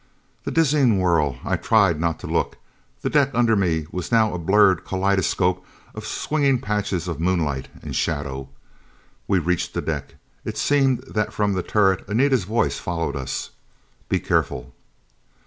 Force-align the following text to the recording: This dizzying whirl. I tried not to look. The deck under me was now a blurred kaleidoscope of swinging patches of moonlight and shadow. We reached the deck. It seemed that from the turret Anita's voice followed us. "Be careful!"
This 0.45 0.55
dizzying 0.55 0.97
whirl. 0.97 1.37
I 1.45 1.57
tried 1.57 1.99
not 1.99 2.17
to 2.21 2.25
look. 2.25 2.57
The 3.03 3.09
deck 3.11 3.29
under 3.35 3.55
me 3.55 3.85
was 3.91 4.11
now 4.11 4.33
a 4.33 4.39
blurred 4.39 4.83
kaleidoscope 4.83 5.63
of 5.93 6.07
swinging 6.07 6.57
patches 6.59 7.07
of 7.07 7.19
moonlight 7.19 7.67
and 7.83 7.95
shadow. 7.95 8.49
We 9.27 9.37
reached 9.37 9.75
the 9.75 9.81
deck. 9.83 10.15
It 10.43 10.57
seemed 10.57 11.03
that 11.03 11.33
from 11.33 11.53
the 11.53 11.61
turret 11.61 12.03
Anita's 12.09 12.45
voice 12.45 12.79
followed 12.79 13.15
us. 13.15 13.51
"Be 14.09 14.19
careful!" 14.19 14.73